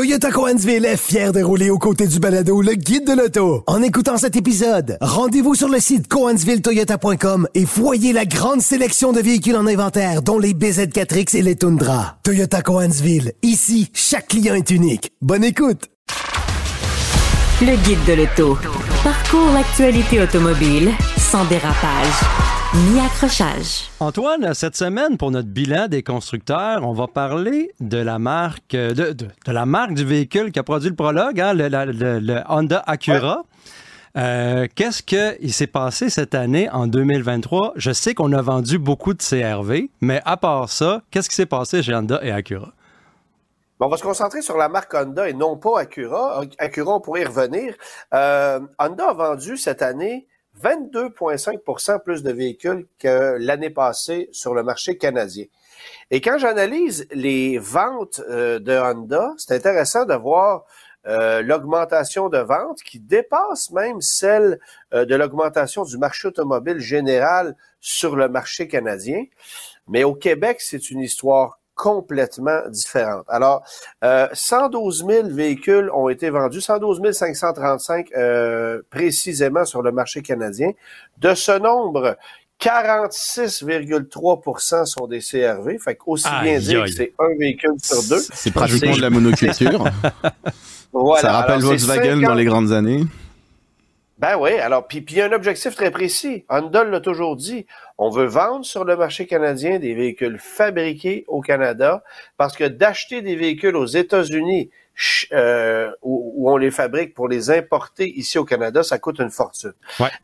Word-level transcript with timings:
Toyota 0.00 0.30
Coansville 0.30 0.86
est 0.86 0.96
fier 0.96 1.30
de 1.30 1.42
rouler 1.42 1.68
aux 1.68 1.76
côtés 1.76 2.06
du 2.06 2.20
balado 2.20 2.62
le 2.62 2.72
guide 2.72 3.06
de 3.06 3.12
l'auto. 3.12 3.64
En 3.66 3.82
écoutant 3.82 4.16
cet 4.16 4.34
épisode, 4.34 4.96
rendez-vous 5.02 5.54
sur 5.54 5.68
le 5.68 5.78
site 5.78 6.08
coansvilletoyota.com 6.08 7.46
et 7.54 7.66
voyez 7.66 8.14
la 8.14 8.24
grande 8.24 8.62
sélection 8.62 9.12
de 9.12 9.20
véhicules 9.20 9.56
en 9.56 9.66
inventaire, 9.66 10.22
dont 10.22 10.38
les 10.38 10.54
BZ4X 10.54 11.36
et 11.36 11.42
les 11.42 11.54
Tundra. 11.54 12.16
Toyota 12.22 12.62
Coansville, 12.62 13.34
ici, 13.42 13.90
chaque 13.92 14.28
client 14.28 14.54
est 14.54 14.70
unique. 14.70 15.12
Bonne 15.20 15.44
écoute! 15.44 15.90
Le 17.60 17.76
guide 17.84 18.02
de 18.08 18.22
l'auto. 18.22 18.56
Parcours 19.04 19.52
l'actualité 19.52 20.22
automobile 20.22 20.92
sans 21.18 21.44
dérapage 21.44 22.59
ni 22.72 23.00
accrochage. 23.00 23.90
Antoine, 23.98 24.54
cette 24.54 24.76
semaine, 24.76 25.16
pour 25.16 25.32
notre 25.32 25.48
bilan 25.48 25.88
des 25.88 26.04
constructeurs, 26.04 26.86
on 26.86 26.92
va 26.92 27.08
parler 27.08 27.72
de 27.80 27.98
la 27.98 28.20
marque 28.20 28.76
de, 28.76 29.12
de, 29.12 29.26
la 29.46 29.66
marque 29.66 29.94
du 29.94 30.04
véhicule 30.04 30.52
qui 30.52 30.58
a 30.60 30.62
produit 30.62 30.88
le 30.88 30.94
prologue, 30.94 31.40
hein, 31.40 31.52
le, 31.52 31.68
le, 31.68 32.40
Honda 32.48 32.82
Acura. 32.86 33.42
Euh, 34.16 34.68
qu'est-ce 34.72 35.02
qui 35.02 35.52
s'est 35.52 35.66
passé 35.66 36.10
cette 36.10 36.34
année 36.34 36.70
en 36.70 36.86
2023? 36.86 37.72
Je 37.74 37.90
sais 37.90 38.14
qu'on 38.14 38.32
a 38.32 38.42
vendu 38.42 38.78
beaucoup 38.78 39.14
de 39.14 39.22
CRV, 39.22 39.90
mais 40.00 40.22
à 40.24 40.36
part 40.36 40.68
ça, 40.68 41.02
qu'est-ce 41.10 41.28
qui 41.28 41.34
s'est 41.34 41.46
passé 41.46 41.82
chez 41.82 41.94
Honda 41.94 42.20
et 42.22 42.30
Acura? 42.30 42.72
on 43.82 43.88
va 43.88 43.96
se 43.96 44.02
concentrer 44.02 44.42
sur 44.42 44.58
la 44.58 44.68
marque 44.68 44.94
Honda 44.94 45.28
et 45.28 45.32
non 45.32 45.56
pas 45.56 45.80
Acura. 45.80 46.42
Acura, 46.58 46.96
on 46.96 47.00
pourrait 47.00 47.22
y 47.22 47.24
revenir. 47.24 47.74
Euh, 48.14 48.60
Honda 48.78 49.08
a 49.08 49.12
vendu 49.14 49.56
cette 49.56 49.82
année 49.82 50.28
22,5% 50.62 52.02
plus 52.02 52.22
de 52.22 52.32
véhicules 52.32 52.86
que 52.98 53.36
l'année 53.38 53.70
passée 53.70 54.28
sur 54.32 54.54
le 54.54 54.62
marché 54.62 54.96
canadien. 54.96 55.44
Et 56.10 56.20
quand 56.20 56.38
j'analyse 56.38 57.06
les 57.12 57.58
ventes 57.58 58.20
euh, 58.28 58.58
de 58.58 58.72
Honda, 58.72 59.32
c'est 59.38 59.54
intéressant 59.54 60.04
de 60.04 60.14
voir 60.14 60.64
euh, 61.06 61.40
l'augmentation 61.40 62.28
de 62.28 62.38
ventes 62.38 62.82
qui 62.82 63.00
dépasse 63.00 63.70
même 63.70 64.02
celle 64.02 64.60
euh, 64.92 65.06
de 65.06 65.14
l'augmentation 65.14 65.84
du 65.84 65.96
marché 65.96 66.28
automobile 66.28 66.78
général 66.78 67.56
sur 67.80 68.16
le 68.16 68.28
marché 68.28 68.68
canadien. 68.68 69.24
Mais 69.88 70.04
au 70.04 70.14
Québec, 70.14 70.60
c'est 70.60 70.90
une 70.90 71.00
histoire 71.00 71.59
complètement 71.80 72.60
différente. 72.68 73.24
Alors, 73.28 73.64
euh, 74.04 74.28
112 74.34 75.06
000 75.08 75.28
véhicules 75.28 75.90
ont 75.94 76.10
été 76.10 76.28
vendus, 76.28 76.60
112 76.60 77.00
535 77.10 78.12
euh, 78.12 78.82
précisément 78.90 79.64
sur 79.64 79.80
le 79.80 79.90
marché 79.90 80.20
canadien. 80.20 80.72
De 81.16 81.34
ce 81.34 81.58
nombre, 81.58 82.18
46,3% 82.60 84.84
sont 84.84 85.06
des 85.06 85.20
CRV. 85.20 85.78
Fait 85.78 85.96
qu'aussi 85.96 86.28
bien 86.42 86.58
dire 86.58 86.84
que 86.84 86.90
c'est 86.90 87.14
un 87.18 87.34
véhicule 87.38 87.76
sur 87.82 88.02
deux. 88.10 88.20
C'est 88.30 88.52
pratiquement 88.52 88.96
de 88.96 89.00
la 89.00 89.08
monoculture. 89.08 89.82
Ça 91.22 91.32
rappelle 91.32 91.60
Volkswagen 91.60 92.20
dans 92.20 92.34
les 92.34 92.44
grandes 92.44 92.72
années. 92.72 93.06
Ben 94.20 94.36
oui, 94.38 94.52
alors, 94.58 94.86
puis 94.86 95.02
il 95.08 95.16
y 95.16 95.22
a 95.22 95.24
un 95.24 95.32
objectif 95.32 95.74
très 95.74 95.90
précis. 95.90 96.44
Honda 96.50 96.84
l'a 96.84 97.00
toujours 97.00 97.36
dit. 97.36 97.64
On 98.02 98.08
veut 98.08 98.24
vendre 98.24 98.64
sur 98.64 98.86
le 98.86 98.96
marché 98.96 99.26
canadien 99.26 99.78
des 99.78 99.94
véhicules 99.94 100.38
fabriqués 100.38 101.26
au 101.28 101.42
Canada 101.42 102.02
parce 102.38 102.56
que 102.56 102.64
d'acheter 102.64 103.20
des 103.20 103.36
véhicules 103.36 103.76
aux 103.76 103.84
États-Unis 103.84 104.70
euh, 105.32 105.92
où, 106.00 106.50
on 106.50 106.56
les 106.56 106.70
fabrique 106.70 107.12
pour 107.12 107.28
les 107.28 107.50
importer 107.50 108.08
ici 108.08 108.38
au 108.38 108.46
Canada, 108.46 108.82
ça 108.82 108.98
coûte 108.98 109.18
une 109.18 109.30
fortune. 109.30 109.74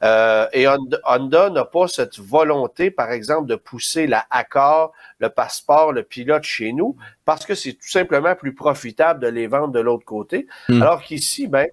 Euh, 0.02 0.46
et 0.54 0.66
Honda 0.66 1.50
n'a 1.50 1.64
pas 1.66 1.86
cette 1.86 2.18
volonté, 2.18 2.90
par 2.90 3.12
exemple, 3.12 3.46
de 3.46 3.56
pousser 3.56 4.06
la 4.06 4.24
Accord, 4.30 4.94
le 5.18 5.28
passeport, 5.28 5.92
le 5.92 6.02
pilote 6.02 6.44
chez 6.44 6.72
nous 6.72 6.96
parce 7.26 7.44
que 7.44 7.54
c'est 7.54 7.74
tout 7.74 7.90
simplement 7.90 8.34
plus 8.34 8.54
profitable 8.54 9.20
de 9.20 9.26
les 9.26 9.48
vendre 9.48 9.72
de 9.74 9.80
l'autre 9.80 10.06
côté. 10.06 10.46
Hmm. 10.70 10.80
Alors 10.80 11.02
qu'ici, 11.02 11.46
ben, 11.46 11.68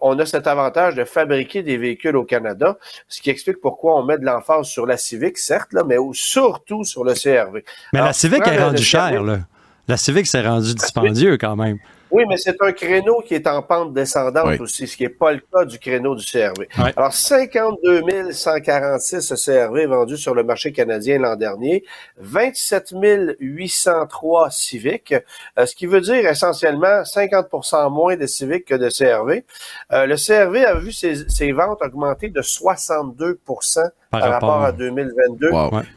on 0.00 0.18
a 0.18 0.26
cet 0.26 0.46
avantage 0.46 0.94
de 0.94 1.04
fabriquer 1.04 1.62
des 1.62 1.76
véhicules 1.76 2.16
au 2.16 2.24
Canada, 2.24 2.78
ce 3.08 3.20
qui 3.20 3.30
explique 3.30 3.60
pourquoi 3.60 3.98
on 3.98 4.04
met 4.04 4.18
de 4.18 4.24
l'emphase 4.24 4.66
sur 4.66 4.86
la 4.86 4.96
Civic, 4.96 5.38
certes, 5.38 5.72
là, 5.72 5.84
mais 5.86 5.96
surtout 6.12 6.84
sur 6.84 7.04
le 7.04 7.14
CRV. 7.14 7.64
Mais 7.92 8.00
la 8.00 8.12
Civic 8.12 8.46
est 8.46 8.62
rendue 8.62 8.82
chère, 8.82 9.22
là. 9.22 9.38
La 9.86 9.96
Civic 9.96 10.26
s'est 10.26 10.46
rendue 10.46 10.74
dispendieux 10.74 11.38
quand 11.38 11.56
même. 11.56 11.78
Oui, 12.10 12.24
mais 12.28 12.36
c'est 12.36 12.56
un 12.60 12.72
créneau 12.72 13.20
qui 13.20 13.34
est 13.34 13.46
en 13.46 13.62
pente 13.62 13.92
descendante 13.92 14.60
aussi, 14.60 14.86
ce 14.86 14.96
qui 14.96 15.02
n'est 15.02 15.08
pas 15.08 15.32
le 15.32 15.40
cas 15.52 15.64
du 15.64 15.78
créneau 15.78 16.14
du 16.14 16.24
CRV. 16.24 16.68
Alors, 16.96 17.12
52 17.12 18.32
146 18.32 19.34
CRV 19.44 19.86
vendus 19.86 20.16
sur 20.16 20.34
le 20.34 20.42
marché 20.42 20.72
canadien 20.72 21.18
l'an 21.18 21.36
dernier, 21.36 21.84
27 22.18 22.94
803 23.40 24.50
Civic, 24.50 25.14
euh, 25.58 25.66
ce 25.66 25.74
qui 25.74 25.86
veut 25.86 26.00
dire 26.00 26.26
essentiellement 26.26 27.02
50% 27.02 27.90
moins 27.92 28.16
de 28.16 28.26
Civic 28.26 28.64
que 28.64 28.74
de 28.74 28.88
CRV. 28.88 29.44
Euh, 29.92 30.06
le 30.06 30.16
CRV 30.16 30.64
a 30.64 30.74
vu 30.74 30.92
ses, 30.92 31.28
ses 31.28 31.52
ventes 31.52 31.82
augmenter 31.82 32.28
de 32.28 32.42
62 32.42 33.40
par, 34.10 34.22
rapport 34.22 34.64
à 34.64 34.72
2022 34.72 35.50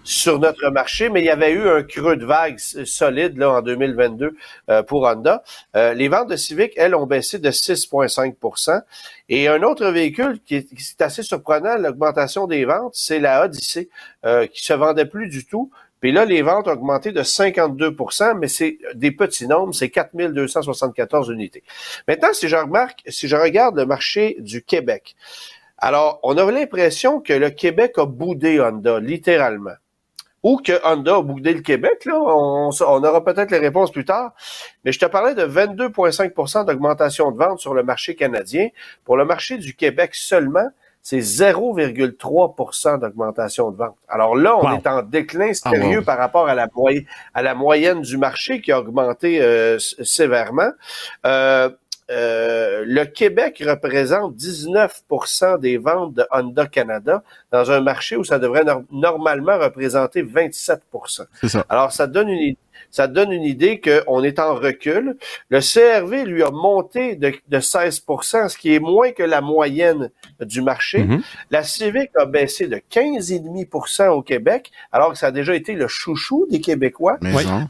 sur 0.03 0.39
notre 0.39 0.69
marché, 0.69 1.09
mais 1.09 1.21
il 1.21 1.25
y 1.25 1.29
avait 1.29 1.51
eu 1.51 1.67
un 1.67 1.83
creux 1.83 2.17
de 2.17 2.25
vague 2.25 2.57
solide 2.59 3.37
là 3.37 3.51
en 3.51 3.61
2022 3.61 4.35
euh, 4.69 4.83
pour 4.83 5.03
Honda. 5.03 5.43
Euh, 5.75 5.93
les 5.93 6.07
ventes 6.07 6.29
de 6.29 6.35
Civic, 6.35 6.73
elles, 6.75 6.95
ont 6.95 7.05
baissé 7.05 7.39
de 7.39 7.49
6,5% 7.49 8.81
Et 9.29 9.47
un 9.47 9.63
autre 9.63 9.85
véhicule 9.87 10.39
qui 10.45 10.55
est, 10.55 11.01
assez 11.01 11.23
surprenant, 11.23 11.77
l'augmentation 11.77 12.47
des 12.47 12.65
ventes, 12.65 12.93
c'est 12.95 13.19
la 13.19 13.45
Odyssey, 13.45 13.89
euh, 14.25 14.45
qui 14.47 14.63
se 14.63 14.73
vendait 14.73 15.05
plus 15.05 15.27
du 15.27 15.45
tout. 15.45 15.71
Puis 16.01 16.11
là, 16.11 16.25
les 16.25 16.41
ventes 16.41 16.67
ont 16.67 16.71
augmenté 16.71 17.11
de 17.11 17.21
52% 17.21 18.37
mais 18.37 18.47
c'est 18.47 18.79
des 18.95 19.11
petits 19.11 19.47
nombres, 19.47 19.73
c'est 19.73 19.89
4274 19.89 21.29
unités. 21.29 21.63
Maintenant, 22.07 22.33
si 22.33 22.47
je 22.47 22.55
remarque, 22.55 23.03
si 23.07 23.27
je 23.27 23.35
regarde 23.35 23.77
le 23.77 23.85
marché 23.85 24.35
du 24.39 24.63
Québec, 24.63 25.15
alors, 25.81 26.19
on 26.21 26.37
a 26.37 26.51
l'impression 26.51 27.19
que 27.19 27.33
le 27.33 27.49
Québec 27.49 27.93
a 27.97 28.05
boudé 28.05 28.61
Honda, 28.61 28.99
littéralement. 28.99 29.73
Ou 30.43 30.57
que 30.57 30.73
Honda 30.83 31.17
a 31.17 31.21
boudé 31.21 31.53
le 31.53 31.61
Québec, 31.61 32.05
là. 32.05 32.19
On, 32.19 32.71
aura 32.71 33.23
peut-être 33.23 33.51
les 33.51 33.57
réponses 33.57 33.91
plus 33.91 34.05
tard. 34.05 34.33
Mais 34.85 34.91
je 34.91 34.99
te 34.99 35.05
parlais 35.05 35.33
de 35.33 35.43
22,5% 35.43 36.65
d'augmentation 36.65 37.31
de 37.31 37.37
vente 37.37 37.59
sur 37.59 37.73
le 37.73 37.83
marché 37.83 38.15
canadien. 38.15 38.69
Pour 39.05 39.17
le 39.17 39.25
marché 39.25 39.57
du 39.57 39.75
Québec 39.75 40.11
seulement, 40.13 40.67
c'est 41.03 41.19
0,3% 41.19 42.99
d'augmentation 42.99 43.71
de 43.71 43.77
vente. 43.77 43.97
Alors 44.07 44.35
là, 44.35 44.55
on 44.57 44.75
est 44.75 44.85
en 44.85 45.01
déclin 45.01 45.51
ah, 45.65 45.71
sérieux 45.71 46.03
par 46.03 46.17
rapport 46.17 46.47
à 46.47 46.53
la, 46.53 46.67
à 47.33 47.41
la 47.41 47.55
moyenne 47.55 48.01
du 48.01 48.17
marché 48.17 48.61
qui 48.61 48.71
a 48.71 48.79
augmenté 48.79 49.41
euh, 49.41 49.79
sévèrement. 49.79 50.71
Euh, 51.25 51.69
euh, 52.11 52.83
le 52.85 53.05
Québec 53.05 53.63
représente 53.65 54.35
19% 54.35 55.59
des 55.59 55.77
ventes 55.77 56.13
de 56.13 56.25
Honda 56.31 56.67
Canada 56.67 57.23
dans 57.51 57.71
un 57.71 57.79
marché 57.79 58.17
où 58.17 58.25
ça 58.25 58.37
devrait 58.37 58.65
normalement 58.91 59.57
représenter 59.57 60.21
27 60.21 60.81
Alors, 61.69 61.93
ça 61.93 62.07
donne 62.07 62.27
une 62.29 62.55
ça 62.89 63.07
donne 63.07 63.31
une 63.31 63.43
idée 63.43 63.79
qu'on 63.79 64.23
est 64.23 64.39
en 64.39 64.55
recul. 64.55 65.17
Le 65.49 65.59
CRV, 65.59 66.25
lui, 66.25 66.43
a 66.43 66.51
monté 66.51 67.15
de, 67.15 67.33
de 67.47 67.59
16% 67.59 68.49
ce 68.49 68.57
qui 68.57 68.73
est 68.73 68.79
moins 68.79 69.11
que 69.11 69.23
la 69.23 69.41
moyenne 69.41 70.09
du 70.39 70.61
marché. 70.61 71.03
Mm-hmm. 71.03 71.21
La 71.51 71.63
Civic 71.63 72.11
a 72.17 72.25
baissé 72.25 72.67
de 72.67 72.81
15,5% 72.91 74.09
au 74.09 74.21
Québec, 74.21 74.71
alors 74.91 75.11
que 75.11 75.17
ça 75.17 75.27
a 75.27 75.31
déjà 75.31 75.55
été 75.55 75.73
le 75.73 75.87
chouchou 75.87 76.47
des 76.49 76.61
Québécois. 76.61 77.17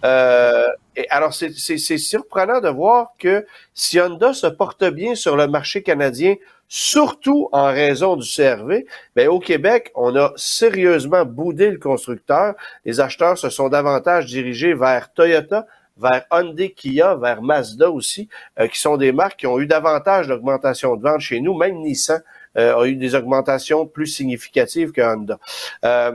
Euh, 0.04 0.68
et 0.96 1.08
alors, 1.10 1.34
c'est 1.34 1.78
surprenant 1.98 2.60
de 2.60 2.70
voir 2.70 3.14
que 3.18 3.46
si 3.74 4.00
Honda 4.00 4.34
se 4.34 4.48
porte 4.48 4.84
bien 4.84 5.16
sur 5.16 5.38
le 5.38 5.48
marché 5.48 5.84
canadien, 5.84 6.36
surtout 6.74 7.50
en 7.52 7.66
raison 7.66 8.16
du 8.16 8.26
CRV, 8.26 8.86
ben 9.14 9.28
au 9.28 9.42
Québec, 9.42 9.92
on 9.94 10.16
a 10.16 10.32
sérieusement 10.38 11.26
boudé 11.26 11.70
le 11.70 11.78
constructeur. 11.78 12.56
Les 12.86 13.02
acheteurs 13.02 13.38
se 13.38 13.50
sont 13.50 13.68
davantage 13.68 14.28
dirigés 14.28 14.74
vers 14.74 15.12
Toyota, 15.12 15.68
vers 15.98 16.24
Hyundai, 16.32 16.72
Kia, 16.72 17.16
vers 17.16 17.42
Mazda 17.42 17.92
aussi, 17.92 18.30
euh, 18.58 18.70
qui 18.70 18.80
sont 18.80 18.96
des 18.96 19.12
marques 19.12 19.41
qui 19.41 19.47
ont 19.47 19.59
eu 19.59 19.68
davantage 19.68 20.29
d'augmentation 20.29 20.96
de 20.96 21.03
vente 21.03 21.20
chez 21.20 21.41
nous. 21.41 21.58
Même 21.58 21.76
Nissan 21.82 22.23
euh, 22.58 22.79
a 22.79 22.88
eu 22.88 22.96
des 22.96 23.16
augmentations 23.16 23.85
plus 23.85 24.08
significatives 24.08 24.94
que 24.94 25.02
Honda. 25.02 25.40
Euh, 25.84 26.14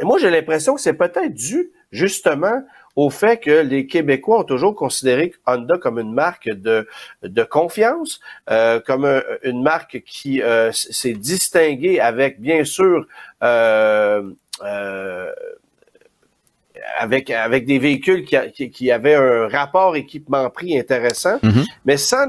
moi, 0.00 0.18
j'ai 0.18 0.30
l'impression 0.30 0.74
que 0.74 0.80
c'est 0.80 0.94
peut-être 0.94 1.34
dû 1.34 1.70
justement 1.92 2.62
au 3.00 3.08
fait 3.08 3.38
que 3.38 3.62
les 3.62 3.86
Québécois 3.86 4.40
ont 4.40 4.44
toujours 4.44 4.74
considéré 4.74 5.32
Honda 5.46 5.78
comme 5.78 5.98
une 5.98 6.12
marque 6.12 6.50
de, 6.50 6.86
de 7.22 7.42
confiance, 7.44 8.20
euh, 8.50 8.78
comme 8.78 9.06
une 9.42 9.62
marque 9.62 10.02
qui 10.04 10.42
euh, 10.42 10.70
s'est 10.72 11.14
distinguée 11.14 11.98
avec, 11.98 12.42
bien 12.42 12.62
sûr, 12.64 13.06
euh, 13.42 14.30
avec 16.98 17.30
avec 17.30 17.64
des 17.64 17.78
véhicules 17.78 18.26
qui, 18.26 18.70
qui, 18.70 18.90
avaient 18.90 19.14
un 19.14 19.48
rapport 19.48 19.96
équipement-prix 19.96 20.78
intéressant, 20.78 21.38
mm-hmm. 21.38 21.66
mais 21.86 21.96
sans 21.96 22.26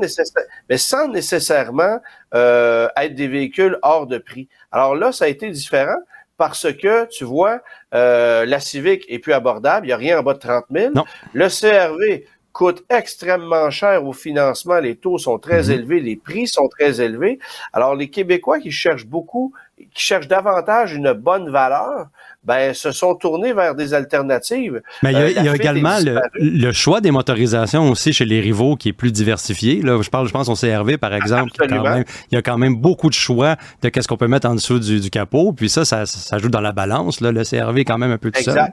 mais 0.69 0.77
sans 0.77 1.09
nécessairement 1.09 1.99
être 2.33 3.13
des 3.13 3.27
véhicules 3.27 3.77
hors 3.81 4.07
de 4.07 4.19
prix. 4.19 4.47
Alors 4.71 4.95
là, 4.95 5.11
ça 5.11 5.25
a 5.25 5.27
été 5.27 5.49
différent 5.49 5.99
parce 6.41 6.73
que, 6.73 7.05
tu 7.05 7.23
vois, 7.23 7.61
euh, 7.93 8.47
la 8.47 8.59
Civic 8.59 9.05
est 9.07 9.19
plus 9.19 9.31
abordable, 9.31 9.85
il 9.85 9.89
n'y 9.89 9.93
a 9.93 9.97
rien 9.97 10.17
en 10.17 10.23
bas 10.23 10.33
de 10.33 10.39
30 10.39 10.65
000. 10.71 10.93
Le 11.33 11.47
CRV 11.49 12.25
coûte 12.53 12.83
extrêmement 12.89 13.69
cher 13.69 14.05
au 14.05 14.13
financement. 14.13 14.79
Les 14.79 14.95
taux 14.95 15.17
sont 15.17 15.39
très 15.39 15.63
mhm. 15.63 15.71
élevés, 15.71 15.99
les 15.99 16.15
prix 16.15 16.47
sont 16.47 16.67
très 16.67 17.01
élevés. 17.01 17.39
Alors, 17.73 17.95
les 17.95 18.09
Québécois 18.09 18.59
qui 18.59 18.71
cherchent 18.71 19.05
beaucoup, 19.05 19.53
qui 19.77 20.03
cherchent 20.03 20.27
davantage 20.27 20.93
une 20.93 21.13
bonne 21.13 21.49
valeur, 21.49 22.07
ben, 22.43 22.73
se 22.73 22.91
sont 22.91 23.15
tournés 23.15 23.53
vers 23.53 23.75
des 23.75 23.93
alternatives. 23.93 24.81
Mais 25.03 25.11
il 25.11 25.43
y 25.43 25.47
a, 25.47 25.51
euh, 25.51 25.53
également 25.53 25.97
le, 26.33 26.71
choix 26.71 26.99
des 26.99 27.11
motorisations 27.11 27.89
aussi 27.89 28.13
chez 28.13 28.25
les 28.25 28.39
rivaux 28.39 28.75
qui 28.75 28.89
est 28.89 28.93
plus 28.93 29.11
diversifié. 29.11 29.81
Là, 29.81 30.01
je 30.01 30.09
parle, 30.09 30.27
je 30.27 30.33
pense 30.33 30.49
au 30.49 30.55
CRV, 30.55 30.97
par 30.97 31.13
exemple. 31.13 31.51
Il 31.61 32.05
y, 32.31 32.35
a 32.35 32.41
quand 32.41 32.57
même 32.57 32.75
beaucoup 32.75 33.09
de 33.09 33.13
choix 33.13 33.57
de 33.81 33.89
qu'est-ce 33.89 34.07
qu'on 34.07 34.17
peut 34.17 34.27
mettre 34.27 34.47
en 34.47 34.55
dessous 34.55 34.79
du, 34.79 35.09
capot. 35.09 35.53
Puis 35.53 35.69
ça, 35.69 35.85
ça, 35.85 36.37
joue 36.37 36.49
dans 36.49 36.61
la 36.61 36.71
balance. 36.71 37.21
Là. 37.21 37.31
Le 37.31 37.43
CRV 37.43 37.81
est 37.81 37.85
quand 37.85 37.97
même 37.97 38.11
un 38.11 38.17
peu 38.17 38.31
tout 38.31 38.41
seul. 38.41 38.71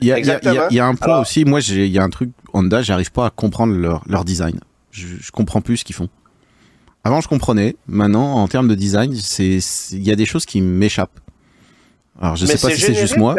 Il 0.00 0.06
y, 0.06 0.12
a, 0.12 0.86
un 0.86 0.94
point 0.94 1.20
aussi, 1.20 1.44
moi, 1.44 1.60
il 1.60 1.86
y 1.86 1.98
a 1.98 2.04
un 2.04 2.10
truc, 2.10 2.30
Honda, 2.52 2.82
j'arrive 2.82 3.10
pas 3.10 3.26
à 3.26 3.30
comprendre 3.30 3.74
leur, 3.74 4.04
leur 4.06 4.24
design. 4.24 4.60
Je, 4.92 5.06
je 5.20 5.30
comprends 5.32 5.60
plus 5.60 5.78
ce 5.78 5.84
qu'ils 5.84 5.96
font. 5.96 6.08
Avant, 7.04 7.20
je 7.20 7.28
comprenais. 7.28 7.76
Maintenant, 7.86 8.34
en 8.34 8.48
termes 8.48 8.68
de 8.68 8.74
design, 8.74 9.14
c'est 9.14 9.58
il 9.92 10.06
y 10.06 10.10
a 10.10 10.16
des 10.16 10.26
choses 10.26 10.46
qui 10.46 10.60
m'échappent. 10.60 11.20
Alors, 12.20 12.36
je 12.36 12.46
sais 12.46 12.58
pas 12.58 12.74
si 12.74 12.80
c'est 12.80 12.94
juste 12.94 13.16
moi. 13.16 13.34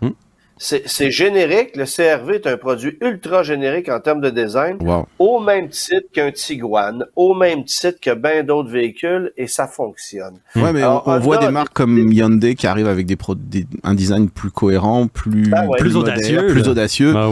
Hmm? 0.00 0.10
C'est 0.58 1.10
générique. 1.10 1.76
Le 1.76 1.84
CRV 1.84 2.36
est 2.36 2.46
un 2.46 2.56
produit 2.56 2.96
ultra 3.00 3.42
générique 3.42 3.88
en 3.88 4.00
termes 4.00 4.20
de 4.20 4.30
design, 4.30 4.78
au 5.18 5.40
même 5.40 5.68
titre 5.68 6.06
qu'un 6.12 6.32
Tiguan, 6.32 7.04
au 7.14 7.34
même 7.34 7.64
titre 7.64 7.98
que 8.00 8.14
bien 8.14 8.42
d'autres 8.42 8.70
véhicules, 8.70 9.32
et 9.36 9.46
ça 9.46 9.66
fonctionne. 9.66 10.38
Ouais, 10.54 10.72
mais 10.72 10.84
on, 10.84 11.18
voit 11.18 11.38
des 11.38 11.50
marques 11.50 11.74
comme 11.74 11.96
Hyundai 12.12 12.54
qui 12.54 12.66
arrivent 12.66 12.88
avec 12.88 13.06
des, 13.06 13.16
un 13.82 13.94
design 13.94 14.30
plus 14.30 14.50
cohérent, 14.50 15.08
plus, 15.08 15.50
ben 15.50 15.68
plus, 15.78 15.96
audacieux, 15.96 16.46
plus 16.46 16.68
audacieux. 16.68 17.12
Bah. 17.12 17.28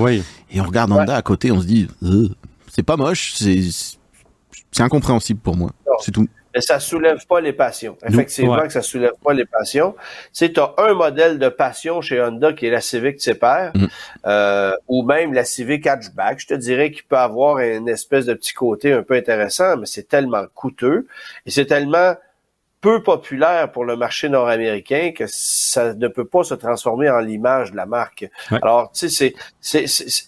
Et 0.50 0.60
on 0.60 0.64
regarde 0.64 0.92
Honda 0.92 1.16
à 1.16 1.22
côté, 1.22 1.50
on 1.50 1.60
se 1.60 1.66
dit, 1.66 1.88
euh, 2.02 2.28
c'est 2.72 2.82
pas 2.82 2.96
moche, 2.96 3.34
c'est 3.36 4.82
incompréhensible 4.82 5.40
pour 5.40 5.56
moi. 5.56 5.70
C'est 6.00 6.12
tout 6.12 6.26
mais 6.54 6.60
ça 6.60 6.78
soulève 6.78 7.26
pas 7.26 7.40
les 7.40 7.52
passions. 7.52 7.98
Effectivement 8.06 8.62
que 8.62 8.72
ça 8.72 8.82
soulève 8.82 9.14
pas 9.22 9.32
les 9.32 9.44
passions. 9.44 9.94
Tu 10.32 10.46
sais, 10.46 10.58
as 10.58 10.74
un 10.78 10.94
modèle 10.94 11.38
de 11.38 11.48
passion 11.48 12.00
chez 12.00 12.22
Honda 12.22 12.52
qui 12.52 12.66
est 12.66 12.70
la 12.70 12.80
Civic 12.80 13.18
Tipper, 13.18 13.70
mm. 13.74 13.86
euh, 14.26 14.76
ou 14.88 15.02
même 15.02 15.34
la 15.34 15.44
Civic 15.44 15.86
Hatchback. 15.86 16.38
Je 16.38 16.46
te 16.46 16.54
dirais 16.54 16.92
qu'il 16.92 17.04
peut 17.04 17.18
avoir 17.18 17.58
une 17.58 17.88
espèce 17.88 18.26
de 18.26 18.34
petit 18.34 18.54
côté 18.54 18.92
un 18.92 19.02
peu 19.02 19.14
intéressant, 19.14 19.76
mais 19.76 19.86
c'est 19.86 20.08
tellement 20.08 20.44
coûteux 20.54 21.06
et 21.44 21.50
c'est 21.50 21.66
tellement 21.66 22.14
peu 22.80 23.02
populaire 23.02 23.72
pour 23.72 23.84
le 23.86 23.96
marché 23.96 24.28
nord-américain 24.28 25.12
que 25.16 25.24
ça 25.26 25.94
ne 25.94 26.06
peut 26.06 26.26
pas 26.26 26.44
se 26.44 26.54
transformer 26.54 27.08
en 27.08 27.18
l'image 27.18 27.72
de 27.72 27.76
la 27.76 27.86
marque. 27.86 28.28
Alors, 28.50 28.92
tu 28.92 29.08
sais, 29.08 29.34
c'est, 29.60 29.86
c'est, 29.86 30.24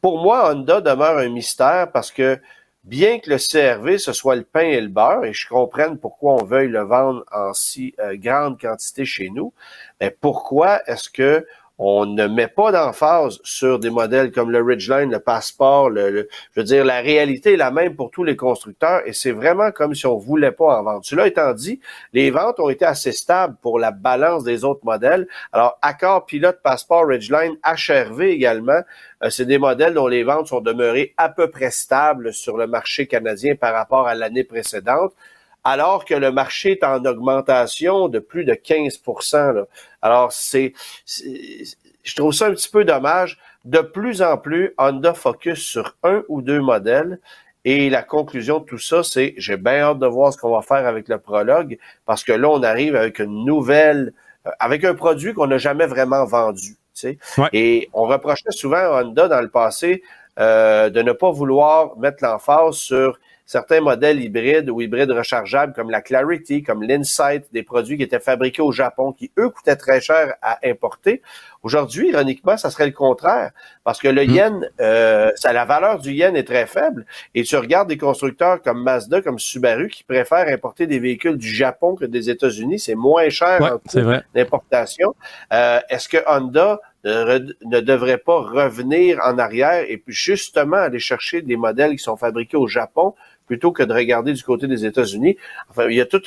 pour 0.00 0.20
moi, 0.20 0.50
Honda 0.50 0.80
demeure 0.80 1.18
un 1.18 1.28
mystère 1.28 1.90
parce 1.92 2.10
que 2.10 2.40
bien 2.84 3.18
que 3.18 3.30
le 3.30 3.36
CRV, 3.36 3.98
ce 3.98 4.12
soit 4.12 4.36
le 4.36 4.44
pain 4.44 4.60
et 4.60 4.80
le 4.80 4.88
beurre, 4.88 5.24
et 5.24 5.32
je 5.32 5.48
comprenne 5.48 5.98
pourquoi 5.98 6.34
on 6.34 6.44
veuille 6.44 6.68
le 6.68 6.82
vendre 6.82 7.24
en 7.32 7.52
si 7.52 7.94
euh, 7.98 8.16
grande 8.16 8.60
quantité 8.60 9.04
chez 9.04 9.30
nous, 9.30 9.52
mais 10.00 10.10
pourquoi 10.10 10.80
est-ce 10.88 11.10
que 11.10 11.46
on 11.82 12.04
ne 12.04 12.26
met 12.26 12.46
pas 12.46 12.72
d'emphase 12.72 13.38
sur 13.42 13.78
des 13.78 13.88
modèles 13.88 14.32
comme 14.32 14.50
le 14.50 14.62
Ridgeline, 14.62 15.10
le 15.10 15.18
Passport, 15.18 15.88
le, 15.88 16.28
je 16.52 16.60
veux 16.60 16.64
dire, 16.64 16.84
la 16.84 17.00
réalité 17.00 17.54
est 17.54 17.56
la 17.56 17.70
même 17.70 17.96
pour 17.96 18.10
tous 18.10 18.22
les 18.22 18.36
constructeurs 18.36 19.00
et 19.06 19.14
c'est 19.14 19.30
vraiment 19.30 19.70
comme 19.70 19.94
si 19.94 20.06
on 20.06 20.18
voulait 20.18 20.52
pas 20.52 20.78
en 20.78 20.82
vendre. 20.82 21.00
Cela 21.04 21.26
étant 21.26 21.54
dit, 21.54 21.80
les 22.12 22.30
ventes 22.30 22.60
ont 22.60 22.68
été 22.68 22.84
assez 22.84 23.12
stables 23.12 23.56
pour 23.62 23.78
la 23.78 23.92
balance 23.92 24.44
des 24.44 24.62
autres 24.62 24.84
modèles. 24.84 25.26
Alors, 25.54 25.78
Accord, 25.80 26.26
Pilote, 26.26 26.58
Passport, 26.62 27.06
Ridgeline, 27.06 27.56
HRV 27.64 28.24
également, 28.24 28.82
euh, 29.22 29.30
c'est 29.30 29.46
des 29.46 29.56
modèles 29.58 29.94
dont 29.94 30.06
les 30.06 30.22
ventes 30.22 30.48
sont 30.48 30.60
demeurées 30.60 31.14
à 31.16 31.30
peu 31.30 31.48
près 31.48 31.70
stables 31.70 32.34
sur 32.34 32.58
le 32.58 32.66
marché 32.66 33.06
canadien 33.06 33.54
par 33.54 33.72
rapport 33.72 34.06
à 34.06 34.14
l'année 34.14 34.44
précédente 34.44 35.14
alors 35.64 36.04
que 36.04 36.14
le 36.14 36.32
marché 36.32 36.72
est 36.72 36.84
en 36.84 37.04
augmentation 37.04 38.08
de 38.08 38.18
plus 38.18 38.44
de 38.44 38.54
15 38.54 39.00
là. 39.32 39.64
Alors, 40.02 40.32
c'est, 40.32 40.72
je 41.06 42.14
trouve 42.14 42.32
ça 42.32 42.46
un 42.46 42.52
petit 42.52 42.70
peu 42.70 42.84
dommage. 42.84 43.38
De 43.64 43.80
plus 43.80 44.22
en 44.22 44.38
plus, 44.38 44.74
Honda 44.78 45.12
focus 45.12 45.60
sur 45.60 45.96
un 46.02 46.22
ou 46.28 46.40
deux 46.40 46.60
modèles. 46.60 47.18
Et 47.66 47.90
la 47.90 48.02
conclusion 48.02 48.60
de 48.60 48.64
tout 48.64 48.78
ça, 48.78 49.02
c'est 49.02 49.34
j'ai 49.36 49.58
bien 49.58 49.80
hâte 49.80 49.98
de 49.98 50.06
voir 50.06 50.32
ce 50.32 50.38
qu'on 50.38 50.50
va 50.50 50.62
faire 50.62 50.86
avec 50.86 51.08
le 51.08 51.18
prologue, 51.18 51.78
parce 52.06 52.24
que 52.24 52.32
là, 52.32 52.48
on 52.48 52.62
arrive 52.62 52.96
avec 52.96 53.18
une 53.18 53.44
nouvelle, 53.44 54.14
euh, 54.46 54.50
avec 54.58 54.82
un 54.84 54.94
produit 54.94 55.34
qu'on 55.34 55.46
n'a 55.46 55.58
jamais 55.58 55.86
vraiment 55.86 56.24
vendu. 56.24 56.76
Tu 56.94 57.18
sais? 57.34 57.48
Et 57.52 57.90
on 57.92 58.04
reprochait 58.04 58.50
souvent 58.50 58.78
à 58.78 59.02
Honda 59.02 59.28
dans 59.28 59.42
le 59.42 59.50
passé 59.50 60.02
euh, 60.38 60.88
de 60.88 61.02
ne 61.02 61.12
pas 61.12 61.30
vouloir 61.30 61.98
mettre 61.98 62.24
l'emphase 62.24 62.76
sur 62.76 63.18
certains 63.50 63.80
modèles 63.80 64.22
hybrides 64.22 64.70
ou 64.70 64.80
hybrides 64.80 65.10
rechargeables 65.10 65.72
comme 65.72 65.90
la 65.90 66.00
Clarity, 66.00 66.62
comme 66.62 66.84
l'Insight, 66.84 67.52
des 67.52 67.64
produits 67.64 67.96
qui 67.96 68.04
étaient 68.04 68.20
fabriqués 68.20 68.62
au 68.62 68.70
Japon, 68.70 69.12
qui 69.12 69.32
eux 69.40 69.48
coûtaient 69.48 69.74
très 69.74 70.00
cher 70.00 70.36
à 70.40 70.60
importer. 70.62 71.20
Aujourd'hui, 71.64 72.10
ironiquement, 72.10 72.56
ça 72.56 72.70
serait 72.70 72.86
le 72.86 72.92
contraire, 72.92 73.50
parce 73.82 73.98
que 73.98 74.06
le 74.06 74.24
hmm. 74.24 74.30
yen, 74.30 74.70
euh, 74.80 75.32
ça, 75.34 75.52
la 75.52 75.64
valeur 75.64 75.98
du 75.98 76.12
yen 76.12 76.36
est 76.36 76.46
très 76.46 76.64
faible, 76.66 77.04
et 77.34 77.42
tu 77.42 77.56
regardes 77.56 77.88
des 77.88 77.98
constructeurs 77.98 78.62
comme 78.62 78.84
Mazda, 78.84 79.20
comme 79.20 79.40
Subaru, 79.40 79.88
qui 79.88 80.04
préfèrent 80.04 80.46
importer 80.46 80.86
des 80.86 81.00
véhicules 81.00 81.36
du 81.36 81.48
Japon 81.48 81.96
que 81.96 82.04
des 82.04 82.30
États-Unis, 82.30 82.78
c'est 82.78 82.94
moins 82.94 83.30
cher 83.30 83.60
en 83.62 83.78
coût 83.78 84.20
d'importation. 84.32 85.12
Euh, 85.52 85.80
Est-ce 85.88 86.08
que 86.08 86.18
Honda 86.28 86.78
ne, 87.04 87.80
devrait 87.80 88.18
pas 88.18 88.40
revenir 88.40 89.18
en 89.24 89.38
arrière 89.38 89.84
et 89.88 89.96
puis 89.96 90.14
justement 90.14 90.76
aller 90.76 90.98
chercher 90.98 91.42
des 91.42 91.56
modèles 91.56 91.92
qui 91.92 92.02
sont 92.02 92.16
fabriqués 92.16 92.56
au 92.56 92.66
Japon 92.66 93.14
plutôt 93.46 93.72
que 93.72 93.82
de 93.82 93.92
regarder 93.92 94.32
du 94.32 94.42
côté 94.42 94.66
des 94.66 94.84
États-Unis. 94.84 95.36
Enfin, 95.70 95.88
il 95.88 95.96
y 95.96 96.00
a 96.00 96.06
tout. 96.06 96.22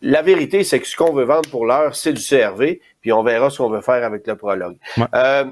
La 0.00 0.22
vérité, 0.22 0.62
c'est 0.62 0.78
que 0.78 0.86
ce 0.86 0.96
qu'on 0.96 1.12
veut 1.12 1.24
vendre 1.24 1.50
pour 1.50 1.66
l'heure, 1.66 1.96
c'est 1.96 2.12
du 2.12 2.22
CRV, 2.22 2.80
puis 3.00 3.12
on 3.12 3.22
verra 3.22 3.50
ce 3.50 3.58
qu'on 3.58 3.68
veut 3.68 3.80
faire 3.80 4.04
avec 4.04 4.26
le 4.26 4.36
prologue. 4.36 4.76
Euh, 5.14 5.44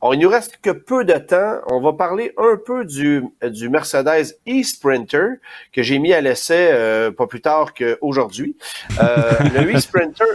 on, 0.00 0.12
il 0.12 0.20
nous 0.20 0.28
reste 0.28 0.58
que 0.62 0.70
peu 0.70 1.04
de 1.04 1.14
temps. 1.14 1.60
On 1.68 1.80
va 1.80 1.92
parler 1.92 2.32
un 2.36 2.56
peu 2.56 2.84
du, 2.84 3.24
du 3.42 3.68
Mercedes 3.68 4.36
e-Sprinter 4.48 5.40
que 5.72 5.82
j'ai 5.82 5.98
mis 5.98 6.12
à 6.12 6.20
l'essai 6.20 6.70
euh, 6.72 7.10
pas 7.10 7.26
plus 7.26 7.40
tard 7.40 7.74
qu'aujourd'hui. 7.74 8.56
Euh, 9.00 9.32
le 9.54 9.72
e-Sprinter, 9.76 10.26